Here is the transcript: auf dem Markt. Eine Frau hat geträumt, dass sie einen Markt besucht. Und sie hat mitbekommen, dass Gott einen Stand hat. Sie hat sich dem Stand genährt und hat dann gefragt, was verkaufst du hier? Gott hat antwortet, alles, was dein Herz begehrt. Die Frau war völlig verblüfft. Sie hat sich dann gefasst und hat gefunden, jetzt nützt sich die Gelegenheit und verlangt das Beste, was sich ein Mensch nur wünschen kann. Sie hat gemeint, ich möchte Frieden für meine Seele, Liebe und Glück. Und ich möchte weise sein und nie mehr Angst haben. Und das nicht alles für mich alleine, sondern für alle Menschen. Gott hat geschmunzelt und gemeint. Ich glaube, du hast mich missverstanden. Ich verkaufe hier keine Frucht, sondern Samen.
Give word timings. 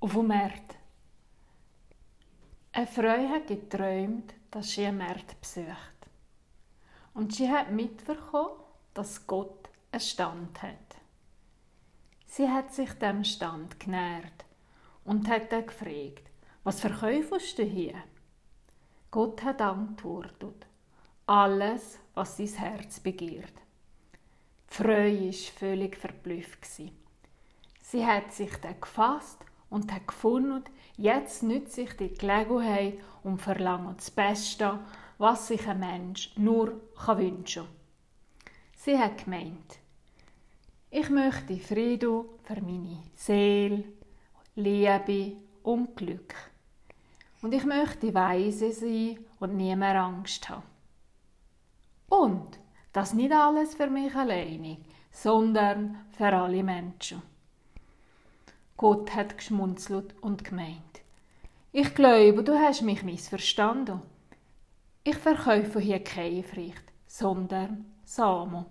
auf 0.00 0.12
dem 0.12 0.28
Markt. 0.28 0.76
Eine 2.72 2.86
Frau 2.86 3.28
hat 3.28 3.48
geträumt, 3.48 4.34
dass 4.50 4.70
sie 4.70 4.86
einen 4.86 4.98
Markt 4.98 5.40
besucht. 5.40 5.66
Und 7.14 7.34
sie 7.34 7.50
hat 7.50 7.72
mitbekommen, 7.72 8.60
dass 8.94 9.26
Gott 9.26 9.68
einen 9.90 10.00
Stand 10.00 10.62
hat. 10.62 10.96
Sie 12.26 12.48
hat 12.48 12.72
sich 12.72 12.92
dem 12.92 13.24
Stand 13.24 13.80
genährt 13.80 14.44
und 15.04 15.28
hat 15.28 15.50
dann 15.50 15.66
gefragt, 15.66 16.30
was 16.62 16.80
verkaufst 16.80 17.58
du 17.58 17.64
hier? 17.64 17.94
Gott 19.10 19.42
hat 19.42 19.62
antwortet, 19.62 20.66
alles, 21.26 21.98
was 22.14 22.36
dein 22.36 22.46
Herz 22.46 23.00
begehrt. 23.00 23.54
Die 24.70 24.74
Frau 24.74 24.88
war 24.88 25.32
völlig 25.58 25.96
verblüfft. 25.96 26.64
Sie 27.82 28.06
hat 28.06 28.32
sich 28.32 28.54
dann 28.58 28.80
gefasst 28.80 29.44
und 29.70 29.92
hat 29.92 30.08
gefunden, 30.08 30.64
jetzt 30.96 31.42
nützt 31.42 31.74
sich 31.74 31.96
die 31.96 32.14
Gelegenheit 32.14 32.98
und 33.22 33.40
verlangt 33.40 33.98
das 33.98 34.10
Beste, 34.10 34.78
was 35.18 35.48
sich 35.48 35.66
ein 35.68 35.80
Mensch 35.80 36.32
nur 36.36 36.80
wünschen 37.06 37.64
kann. 37.64 37.74
Sie 38.76 38.98
hat 38.98 39.24
gemeint, 39.24 39.78
ich 40.90 41.10
möchte 41.10 41.58
Frieden 41.58 42.24
für 42.44 42.62
meine 42.62 43.02
Seele, 43.14 43.84
Liebe 44.54 45.36
und 45.62 45.96
Glück. 45.96 46.34
Und 47.42 47.52
ich 47.52 47.64
möchte 47.64 48.14
weise 48.14 48.72
sein 48.72 49.18
und 49.38 49.56
nie 49.56 49.76
mehr 49.76 50.02
Angst 50.02 50.48
haben. 50.48 50.62
Und 52.08 52.58
das 52.92 53.12
nicht 53.12 53.32
alles 53.32 53.74
für 53.74 53.88
mich 53.88 54.14
alleine, 54.14 54.78
sondern 55.10 56.06
für 56.10 56.32
alle 56.32 56.62
Menschen. 56.62 57.22
Gott 58.78 59.12
hat 59.12 59.36
geschmunzelt 59.36 60.14
und 60.20 60.44
gemeint. 60.44 61.02
Ich 61.72 61.96
glaube, 61.96 62.44
du 62.44 62.56
hast 62.56 62.82
mich 62.82 63.02
missverstanden. 63.02 64.00
Ich 65.02 65.16
verkaufe 65.16 65.80
hier 65.80 65.98
keine 65.98 66.44
Frucht, 66.44 66.84
sondern 67.08 67.86
Samen. 68.04 68.66